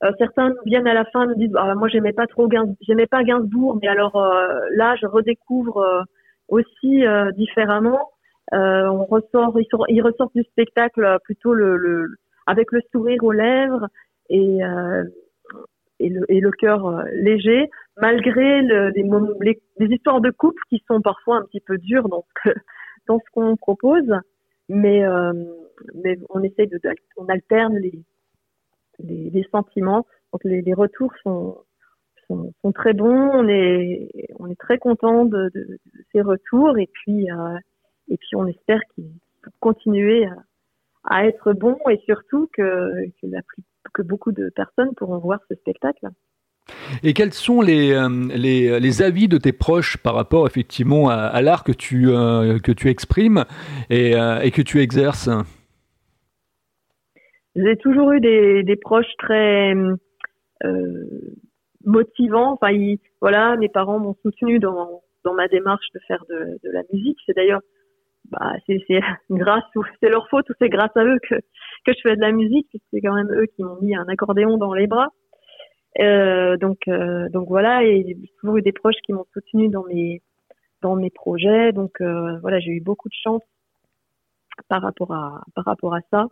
Euh, 0.04 0.12
certains 0.18 0.52
viennent 0.66 0.86
à 0.86 0.92
la 0.92 1.06
fin 1.06 1.26
nous 1.26 1.34
disent 1.36 1.54
ah, 1.56 1.74
moi 1.74 1.88
j'aimais 1.88 2.12
pas 2.12 2.26
trop 2.26 2.48
Gainsbourg, 2.48 2.76
j'aimais 2.82 3.06
pas 3.06 3.24
Gainsbourg, 3.24 3.78
mais 3.80 3.88
alors 3.88 4.16
euh, 4.16 4.58
là 4.72 4.94
je 5.00 5.06
redécouvre 5.06 5.78
euh, 5.78 6.02
aussi 6.48 7.02
différemment. 7.34 8.10
On 8.52 9.04
ressort, 9.04 9.58
ils, 9.58 9.66
ils, 9.88 10.02
ressortent 10.02 10.34
du 10.34 10.44
spectacle 10.44 11.18
plutôt 11.24 11.54
le, 11.54 11.76
le, 11.76 12.16
avec 12.46 12.72
le 12.72 12.80
sourire 12.92 13.22
aux 13.24 13.32
lèvres 13.32 13.88
et 14.28 14.60
et 15.98 16.08
le, 16.08 16.24
et 16.28 16.40
le 16.40 16.50
cœur 16.50 16.86
euh, 16.86 17.02
léger, 17.12 17.70
malgré 17.96 18.62
le, 18.62 18.90
les, 19.40 19.60
les, 19.78 19.94
histoires 19.94 20.20
de 20.20 20.30
couple 20.30 20.62
qui 20.68 20.82
sont 20.86 21.00
parfois 21.00 21.38
un 21.38 21.44
petit 21.44 21.60
peu 21.60 21.78
dures 21.78 22.08
dans 22.08 22.24
ce 22.44 22.50
dans 23.08 23.18
ce 23.18 23.30
qu'on 23.32 23.56
propose, 23.56 24.10
mais 24.68 25.04
euh, 25.04 25.32
mais 25.94 26.18
on 26.30 26.42
essaie 26.42 26.66
de, 26.66 26.78
on 27.16 27.26
alterne 27.26 27.76
les 27.78 28.02
les, 28.98 29.30
les 29.30 29.46
sentiments, 29.52 30.06
donc 30.32 30.42
les, 30.44 30.62
les 30.62 30.74
retours 30.74 31.12
sont, 31.22 31.58
sont, 32.26 32.52
sont 32.62 32.72
très 32.72 32.94
bons, 32.94 33.30
on 33.32 33.48
est 33.48 34.08
on 34.38 34.48
est 34.48 34.58
très 34.58 34.78
content 34.78 35.24
de, 35.24 35.50
de, 35.54 35.60
de, 35.60 35.78
ces 36.12 36.22
retours. 36.22 36.78
Et 36.78 36.88
puis 36.92 37.30
euh, 37.30 37.58
et 38.08 38.16
puis 38.16 38.36
on 38.36 38.46
espère 38.46 38.80
qu'ils 38.94 39.04
vont 39.04 39.52
continuer 39.60 40.26
à, 40.26 40.36
à 41.04 41.26
être 41.26 41.52
bons 41.52 41.78
et 41.90 42.00
surtout 42.04 42.48
que, 42.52 43.06
que 43.20 43.26
la 43.26 43.42
plus 43.42 43.62
que 43.94 44.02
beaucoup 44.02 44.32
de 44.32 44.50
personnes 44.54 44.94
pourront 44.96 45.18
voir 45.18 45.40
ce 45.48 45.54
spectacle. 45.56 46.08
Et 47.02 47.12
quels 47.14 47.32
sont 47.32 47.60
les, 47.60 47.92
euh, 47.92 48.08
les, 48.34 48.80
les, 48.80 49.02
avis 49.02 49.28
de 49.28 49.38
tes 49.38 49.52
proches 49.52 49.96
par 49.96 50.14
rapport 50.14 50.46
effectivement 50.46 51.08
à, 51.08 51.40
l'art 51.40 51.62
que 51.62 51.72
tu, 51.72 52.08
euh, 52.08 52.58
que 52.58 52.72
tu 52.72 52.88
exprimes 52.88 53.44
et, 53.88 54.16
euh, 54.16 54.40
et, 54.40 54.50
que 54.50 54.62
tu 54.62 54.80
exerces? 54.80 55.30
J'ai 57.54 57.76
toujours 57.76 58.12
eu 58.12 58.20
des, 58.20 58.64
des 58.64 58.76
proches 58.76 59.14
très 59.18 59.74
motivants. 61.84 62.58
Enfin, 62.60 62.76
voilà, 63.20 63.56
mes 63.56 63.68
parents 63.68 64.00
m'ont 64.00 64.16
soutenu 64.22 64.58
dans, 64.58 65.02
dans 65.24 65.34
ma 65.34 65.46
démarche 65.46 65.86
de 65.94 66.00
faire 66.08 66.24
de, 66.28 66.58
de 66.64 66.70
la 66.72 66.82
musique. 66.92 67.18
C'est 67.26 67.36
d'ailleurs 67.36 67.62
bah, 68.30 68.52
c'est 68.66 68.80
grâce 69.30 69.64
ou 69.74 69.84
c'est 70.00 70.08
leur 70.08 70.28
faute 70.28 70.48
ou 70.50 70.52
c'est 70.60 70.68
grâce 70.68 70.96
à 70.96 71.04
eux 71.04 71.18
que, 71.28 71.36
que 71.36 71.92
je 71.92 72.00
fais 72.02 72.16
de 72.16 72.20
la 72.20 72.32
musique 72.32 72.68
puisque 72.70 72.84
c'est 72.92 73.00
quand 73.00 73.14
même 73.14 73.30
eux 73.32 73.46
qui 73.46 73.62
m'ont 73.62 73.80
mis 73.80 73.94
un 73.94 74.06
accordéon 74.08 74.56
dans 74.58 74.74
les 74.74 74.86
bras. 74.86 75.08
Euh, 76.00 76.58
donc 76.58 76.88
euh, 76.88 77.28
donc 77.30 77.48
voilà 77.48 77.82
et 77.82 78.04
j'ai 78.06 78.30
toujours 78.38 78.58
eu 78.58 78.62
des 78.62 78.72
proches 78.72 79.00
qui 79.04 79.14
m'ont 79.14 79.24
soutenu 79.32 79.68
dans 79.68 79.84
mes 79.84 80.22
dans 80.82 80.96
mes 80.96 81.10
projets. 81.10 81.72
Donc 81.72 82.00
euh, 82.00 82.38
voilà 82.40 82.58
j'ai 82.60 82.72
eu 82.72 82.80
beaucoup 82.80 83.08
de 83.08 83.14
chance 83.22 83.42
par 84.68 84.82
rapport 84.82 85.12
à 85.12 85.42
par 85.54 85.64
rapport 85.64 85.94
à 85.94 86.00
ça. 86.10 86.26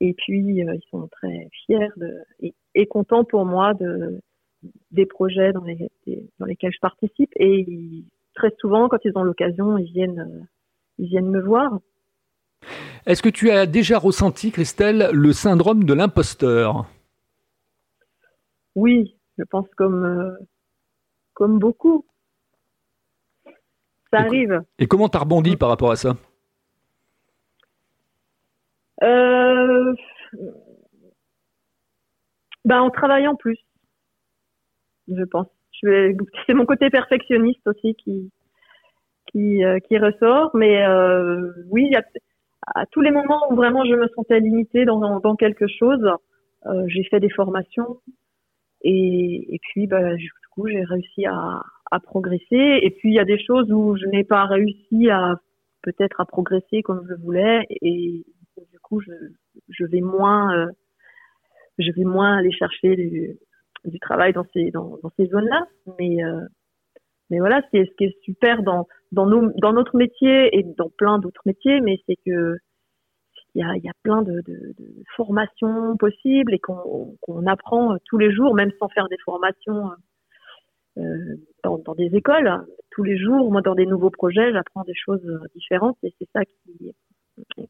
Et 0.00 0.14
puis 0.14 0.62
euh, 0.62 0.74
ils 0.74 0.88
sont 0.90 1.08
très 1.08 1.48
fiers 1.64 1.88
de 1.96 2.22
et, 2.40 2.54
et, 2.74 2.86
contents 2.86 3.24
pour 3.24 3.44
moi 3.44 3.74
de 3.74 4.20
des 4.90 5.06
projets 5.06 5.52
dans 5.52 5.64
les 5.64 5.90
dans 6.38 6.46
lesquels 6.46 6.72
je 6.72 6.80
participe. 6.80 7.30
Et 7.36 7.66
très 8.34 8.52
souvent 8.60 8.88
quand 8.88 9.04
ils 9.04 9.16
ont 9.16 9.22
l'occasion 9.22 9.78
ils 9.78 9.92
viennent 9.92 10.46
ils 10.98 11.08
viennent 11.08 11.30
me 11.30 11.42
voir. 11.42 11.78
Est-ce 13.06 13.22
que 13.22 13.28
tu 13.28 13.50
as 13.50 13.66
déjà 13.66 13.98
ressenti, 13.98 14.50
Christelle, 14.50 15.10
le 15.12 15.32
syndrome 15.32 15.84
de 15.84 15.94
l'imposteur? 15.94 16.86
Oui, 18.74 19.16
je 19.38 19.44
pense 19.44 19.68
comme, 19.76 20.04
euh, 20.04 20.32
comme 21.34 21.58
beaucoup. 21.58 22.04
Ça 24.12 24.20
arrive. 24.20 24.62
Et 24.78 24.86
comment 24.86 25.08
tu 25.08 25.16
as 25.16 25.20
rebondi 25.20 25.56
par 25.56 25.68
rapport 25.68 25.90
à 25.90 25.96
ça? 25.96 26.16
Euh, 29.02 29.94
ben, 32.64 32.80
En 32.80 32.90
travaillant 32.90 33.36
plus, 33.36 33.58
je 35.08 35.24
pense. 35.24 35.46
C'est 35.82 36.54
mon 36.54 36.64
côté 36.64 36.88
perfectionniste 36.88 37.66
aussi 37.66 37.94
qui, 37.96 38.30
euh, 39.36 39.78
qui 39.80 39.98
ressort. 39.98 40.50
Mais 40.54 40.82
euh, 40.86 41.52
oui, 41.70 41.92
à 42.74 42.86
tous 42.86 43.00
les 43.00 43.10
moments 43.10 43.40
où 43.50 43.54
vraiment 43.54 43.84
je 43.84 43.94
me 43.94 44.08
sentais 44.08 44.40
limitée 44.40 44.84
dans, 44.84 45.36
quelque 45.36 45.66
chose, 45.66 46.10
euh, 46.66 46.84
j'ai 46.88 47.04
fait 47.04 47.20
des 47.20 47.30
formations 47.30 48.00
et, 48.82 49.60
puis 49.62 49.86
bah, 49.86 50.14
du 50.14 50.30
coup 50.52 50.68
j'ai 50.68 50.82
réussi 50.84 51.26
à, 51.26 51.62
progresser. 52.04 52.80
Et 52.82 52.90
puis 52.90 53.10
il 53.10 53.14
y 53.14 53.18
a 53.18 53.24
des 53.24 53.38
choses 53.38 53.70
où 53.72 53.96
je 53.96 54.06
n'ai 54.06 54.24
pas 54.24 54.44
réussi 54.46 55.10
à 55.10 55.34
peut-être 55.82 56.20
à 56.20 56.24
progresser 56.24 56.82
comme 56.82 57.06
je 57.08 57.14
voulais 57.14 57.64
et 57.70 58.24
du 58.56 58.78
coup 58.82 59.00
je, 59.00 59.84
vais 59.84 60.00
moins 60.00 60.68
je 61.78 61.90
vais 61.92 62.04
moins 62.04 62.38
aller 62.38 62.52
chercher 62.52 62.96
du, 62.96 63.38
travail 64.00 64.32
dans 64.32 64.44
ces 64.52 64.70
dans 64.72 64.98
ces 65.16 65.26
zones 65.26 65.48
là 65.48 65.66
mais 65.98 66.18
mais 67.30 67.38
voilà, 67.38 67.60
ce 67.62 67.70
qui 67.70 67.76
est, 67.78 67.86
ce 67.86 67.96
qui 67.96 68.04
est 68.04 68.16
super 68.22 68.62
dans, 68.62 68.86
dans, 69.12 69.26
nos, 69.26 69.50
dans 69.58 69.72
notre 69.72 69.96
métier 69.96 70.56
et 70.56 70.62
dans 70.62 70.90
plein 70.90 71.18
d'autres 71.18 71.42
métiers, 71.44 71.80
mais 71.80 72.00
c'est 72.06 72.16
que 72.24 72.56
il 73.54 73.60
y 73.60 73.62
a, 73.62 73.74
y 73.78 73.88
a 73.88 73.94
plein 74.02 74.20
de, 74.20 74.42
de, 74.46 74.74
de, 74.78 75.02
formations 75.16 75.96
possibles 75.96 76.52
et 76.52 76.58
qu'on 76.58 77.46
apprend 77.46 77.96
tous 78.04 78.18
les 78.18 78.30
jours, 78.30 78.54
même 78.54 78.70
sans 78.78 78.88
faire 78.88 79.08
des 79.08 79.16
formations 79.24 79.92
euh, 80.98 81.36
dans, 81.64 81.78
dans, 81.78 81.94
des 81.94 82.14
écoles. 82.14 82.66
Tous 82.90 83.02
les 83.02 83.16
jours, 83.16 83.50
moi, 83.50 83.62
dans 83.62 83.74
des 83.74 83.86
nouveaux 83.86 84.10
projets, 84.10 84.52
j'apprends 84.52 84.84
des 84.84 84.94
choses 84.94 85.26
différentes 85.54 85.96
et 86.02 86.12
c'est 86.18 86.28
ça 86.34 86.44
qui, 86.44 86.92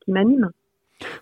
qui 0.00 0.10
m'anime. 0.10 0.50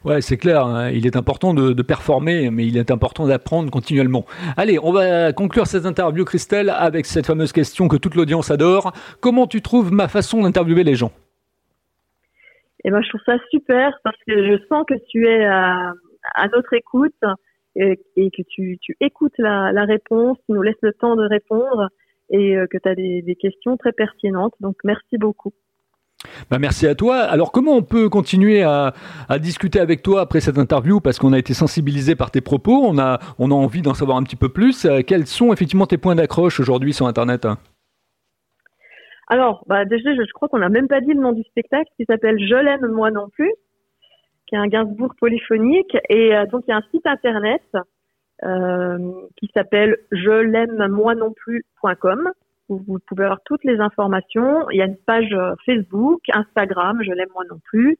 Ouais, 0.05 0.21
c'est 0.21 0.37
clair. 0.37 0.65
Hein. 0.65 0.91
Il 0.91 1.07
est 1.07 1.17
important 1.17 1.55
de, 1.55 1.83
performer, 1.83 2.51
mais 2.51 2.67
il 2.67 2.77
est 2.77 2.91
important 2.91 3.27
d'apprendre 3.27 3.71
continuellement. 3.71 4.25
Allez, 4.57 4.79
on 4.79 4.93
va 4.93 5.33
conclure 5.33 5.67
cette 5.67 5.87
interview, 5.87 6.25
Christelle, 6.25 6.71
avec 6.71 7.07
cette 7.07 7.27
fameuse 7.27 7.53
question 7.53 7.89
que 7.89 7.97
toute 7.97 8.15
l'audience 8.15 8.51
adore. 8.51 8.93
Comment 9.21 9.47
tu 9.47 9.63
trouves 9.63 9.93
ma 9.93 10.09
façon 10.09 10.43
d'interviewer 10.43 10.85
les 10.85 10.95
gens? 10.95 11.13
Eh 12.85 12.91
ben, 12.91 13.03
je 13.03 13.09
trouve 13.09 13.23
ça 13.27 13.37
super 13.51 13.99
parce 14.05 14.17
que 14.27 14.47
je 14.47 14.63
sens 14.69 14.85
que 14.87 14.95
tu 15.09 15.27
es 15.27 15.45
à, 15.45 15.93
notre 16.53 16.73
écoute 16.75 17.15
et, 17.77 17.99
et 18.17 18.31
que 18.31 18.43
tu, 18.49 18.79
écoutes 19.01 19.37
la, 19.39 19.85
réponse, 19.85 20.39
tu 20.47 20.53
nous 20.53 20.63
laisses 20.63 20.75
le 20.83 20.93
temps 20.93 21.17
de 21.17 21.27
répondre 21.27 21.89
et 22.31 22.57
euh, 22.57 22.67
que 22.67 22.79
tu 22.79 22.89
as 22.89 22.95
des 22.95 23.37
questions 23.41 23.77
très 23.77 23.93
pertinentes. 23.93 24.55
Donc, 24.61 24.77
merci 24.85 25.19
beaucoup. 25.19 25.53
Bah 26.51 26.59
merci 26.59 26.87
à 26.87 26.95
toi. 26.95 27.19
Alors 27.19 27.53
comment 27.53 27.77
on 27.77 27.83
peut 27.83 28.09
continuer 28.09 28.63
à, 28.63 28.93
discuter 29.39 29.81
avec 29.81 30.03
toi 30.03 30.23
après 30.23 30.41
cette 30.41 30.59
interview? 30.59 31.01
Parce 31.01 31.19
qu'on 31.19 31.33
a 31.33 31.39
été 31.39 31.55
sensibilisé 31.55 32.15
par 32.15 32.31
tes 32.31 32.41
propos, 32.41 32.83
on 32.85 32.99
a, 32.99 33.19
envie 33.39 33.83
d'en 33.83 33.95
savoir 33.95 34.17
un 34.17 34.23
petit 34.23 34.37
peu 34.37 34.49
plus. 34.49 34.85
Euh, 34.85 35.01
quels 35.07 35.27
sont 35.27 35.53
effectivement 35.53 35.87
tes 35.87 35.99
points 35.99 36.15
d'accroche 36.15 36.61
aujourd'hui 36.61 36.93
sur 36.93 37.07
Internet? 37.07 37.47
Alors, 39.29 39.65
bah 39.67 39.85
déjà, 39.85 40.15
je, 40.15 40.23
je 40.23 40.33
crois 40.33 40.49
qu'on 40.49 40.59
n'a 40.59 40.69
même 40.69 40.89
pas 40.89 41.01
dit 41.01 41.13
le 41.13 41.21
nom 41.21 41.33
du 41.33 41.43
spectacle 41.45 41.91
qui 41.97 42.05
s'appelle 42.05 42.39
Je 42.39 42.55
l'aime 42.55 42.87
moi 42.89 43.11
non 43.11 43.29
plus, 43.31 43.53
qui 44.47 44.55
est 44.55 44.59
un 44.59 44.67
Gainsbourg 44.67 45.15
polyphonique. 45.19 45.97
Et 46.09 46.35
euh, 46.35 46.47
donc, 46.47 46.65
il 46.67 46.71
y 46.71 46.75
a 46.75 46.77
un 46.77 46.85
site 46.91 47.07
Internet 47.07 47.63
euh, 48.43 48.99
qui 49.37 49.49
s'appelle 49.55 49.97
je 50.11 50.31
l'aime 50.31 50.89
moi 50.89 51.15
non 51.15 51.33
plus.com 51.33 52.31
vous 52.69 52.99
pouvez 53.07 53.25
avoir 53.25 53.41
toutes 53.45 53.65
les 53.65 53.79
informations. 53.79 54.69
Il 54.71 54.79
y 54.79 54.83
a 54.83 54.87
une 54.87 54.97
page 55.07 55.33
euh, 55.33 55.55
Facebook, 55.67 56.21
Instagram, 56.33 57.01
je 57.03 57.13
l'aime 57.13 57.29
moi 57.35 57.45
non 57.51 57.59
plus. 57.65 57.99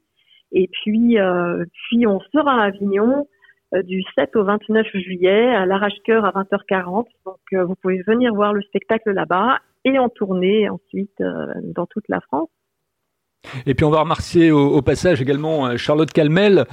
Et 0.51 0.69
puis, 0.71 1.19
euh, 1.19 1.65
puis 1.89 2.07
on 2.07 2.19
sera 2.33 2.61
à 2.61 2.65
Avignon 2.65 3.27
euh, 3.73 3.83
du 3.83 4.03
7 4.15 4.35
au 4.35 4.43
29 4.43 4.87
juillet 4.93 5.53
à 5.53 5.65
l'Arrache-Cœur 5.65 6.25
à 6.25 6.31
20h40. 6.31 7.05
Donc, 7.25 7.37
vous 7.51 7.75
pouvez 7.81 8.01
venir 8.07 8.33
voir 8.33 8.53
le 8.53 8.61
spectacle 8.63 9.11
là-bas 9.11 9.59
et 9.83 9.99
en 9.99 10.09
tourner 10.09 10.67
ensuite 10.69 11.21
dans 11.75 11.85
toute 11.85 12.05
la 12.09 12.19
France. 12.21 12.49
Et 13.67 13.75
puis 13.75 13.85
on 13.85 13.91
va 13.91 13.99
remercier 13.99 14.51
au, 14.51 14.81
passage 14.81 15.21
également 15.21 15.77
Charlotte 15.77 16.11
Calmel 16.11 16.65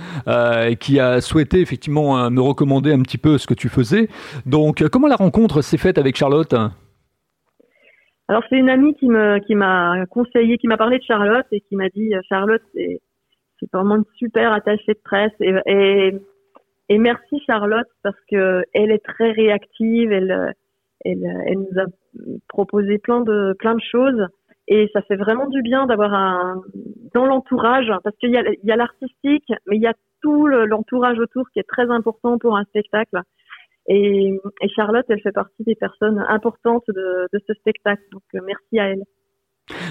qui 0.81 0.99
a 0.99 1.21
souhaité 1.21 1.61
effectivement 1.61 2.31
me 2.31 2.41
recommander 2.41 2.91
un 2.91 3.03
petit 3.03 3.19
peu 3.19 3.37
ce 3.37 3.47
que 3.47 3.53
tu 3.53 3.69
faisais. 3.69 4.09
Donc 4.47 4.83
comment 4.89 5.09
la 5.09 5.17
rencontre 5.17 5.61
s'est 5.61 5.77
faite 5.77 5.99
avec 5.99 6.17
Charlotte? 6.17 6.55
Alors 8.33 8.45
c'est 8.49 8.57
une 8.57 8.71
amie 8.71 8.95
qui 8.95 9.09
m'a 9.09 10.07
conseillé, 10.07 10.57
qui 10.57 10.67
m'a 10.67 10.79
parlé 10.79 10.99
de 10.99 11.05
Charlotte 11.05 11.45
et 11.53 11.61
qui 11.61 11.77
m'a 11.77 11.91
dit 11.91 12.15
euh, 12.15 12.21
Charlotte 12.31 12.62
c'est 12.73 13.71
vraiment 13.71 13.97
une 13.97 14.07
super 14.17 14.55
attachée 14.55 14.95
de 14.95 15.01
presse 15.05 15.35
et, 15.39 16.99
merci 16.99 17.43
Charlotte 17.47 17.89
parce 18.03 18.17
que 18.31 18.62
elle 18.73 18.91
est 18.91 19.05
très 19.05 19.33
réactive, 19.33 20.12
elle 20.12 20.55
elle 21.05 21.27
elle 21.47 21.59
nous 21.59 21.79
a 21.79 21.85
proposé 22.49 22.97
plein 22.97 23.21
de 23.21 23.55
plein 23.59 23.75
de 23.75 23.83
choses 23.83 24.27
et 24.67 24.89
ça 24.95 25.03
fait 25.03 25.17
vraiment 25.17 25.49
du 25.49 25.61
bien 25.61 25.85
d'avoir 25.85 26.15
un 26.15 26.62
dans 27.12 27.27
l'entourage 27.27 27.93
parce 28.03 28.17
qu'il 28.17 28.31
y 28.31 28.73
a 28.73 28.77
l'artistique 28.77 29.53
mais 29.67 29.77
il 29.77 29.83
y 29.83 29.87
a 29.87 29.95
tout 30.23 30.47
l'entourage 30.47 31.19
autour 31.19 31.51
qui 31.51 31.59
est 31.59 31.69
très 31.69 31.91
important 31.91 32.39
pour 32.39 32.57
un 32.57 32.65
spectacle 32.65 33.21
et, 33.86 34.40
et, 34.60 34.68
Charlotte, 34.68 35.06
elle 35.08 35.21
fait 35.21 35.32
partie 35.32 35.64
des 35.64 35.75
personnes 35.75 36.25
importantes 36.28 36.84
de, 36.88 37.28
de 37.32 37.40
ce 37.47 37.54
spectacle. 37.54 38.02
Donc, 38.12 38.23
euh, 38.34 38.40
merci 38.45 38.78
à 38.78 38.90
elle. 38.90 39.02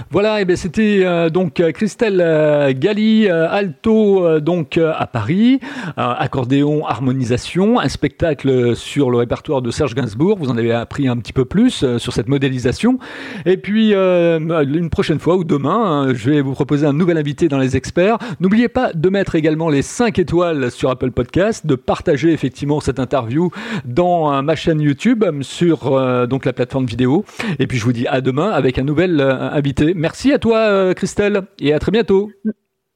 Voilà, 0.10 0.42
et 0.42 0.46
bien 0.46 0.58
c'était 0.58 1.04
euh, 1.06 1.30
donc 1.30 1.62
Christelle 1.74 2.20
euh, 2.20 2.74
Galli, 2.76 3.28
euh, 3.30 3.50
alto 3.50 4.26
euh, 4.26 4.42
donc 4.42 4.78
euh, 4.78 4.92
à 4.94 5.08
Paris, 5.08 5.62
accordéon, 5.96 6.86
harmonisation, 6.86 7.80
un 7.80 7.88
spectacle 7.88 8.76
sur 8.76 9.10
le 9.10 9.18
répertoire 9.18 9.62
de 9.62 9.72
Serge 9.72 9.96
Gainsbourg. 9.96 10.38
Vous 10.38 10.50
en 10.50 10.58
avez 10.58 10.74
appris 10.74 11.08
un 11.08 11.16
petit 11.18 11.32
peu 11.32 11.46
plus 11.46 11.98
sur 11.98 12.12
cette 12.12 12.28
modélisation. 12.28 13.00
Et 13.46 13.56
puis 13.56 13.94
une 13.94 14.90
prochaine 14.90 15.20
fois 15.20 15.38
ou 15.38 15.44
demain, 15.44 16.08
hein, 16.08 16.14
je 16.14 16.30
vais 16.30 16.42
vous 16.42 16.54
proposer 16.54 16.86
un 16.86 16.94
nouvel 16.94 17.18
invité 17.18 17.48
dans 17.48 17.58
les 17.58 17.78
experts. 17.78 18.18
N'oubliez 18.40 18.68
pas 18.68 18.92
de 18.94 19.10
mettre 19.10 19.36
également 19.36 19.70
les 19.70 19.82
5 19.82 20.20
étoiles 20.20 20.72
sur 20.72 20.90
Apple 20.90 21.12
Podcast, 21.12 21.66
de 21.66 21.76
partager 21.76 22.34
effectivement 22.34 22.82
cette 22.82 23.00
interview 23.00 23.50
dans 23.86 24.44
ma 24.44 24.56
chaîne 24.56 24.82
YouTube 24.82 25.24
sur 25.42 25.98
la 25.98 26.54
plateforme 26.54 26.86
vidéo. 26.86 27.24
Et 27.60 27.68
puis 27.68 27.78
je 27.78 27.86
vous 27.86 27.94
dis 27.94 28.08
à 28.08 28.22
demain 28.22 28.50
avec 28.50 28.78
un 28.78 28.84
nouvel 28.84 29.22
invité. 29.22 29.61
Merci 29.96 30.34
à 30.34 30.40
toi, 30.40 30.58
euh, 30.58 30.94
Christelle, 30.94 31.44
et 31.60 31.74
à 31.74 31.80
très 31.80 31.92
bientôt. 31.92 32.30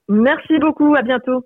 Merci 0.10 0.60
beaucoup, 0.60 0.96
à 0.96 1.02
bientôt. 1.02 1.46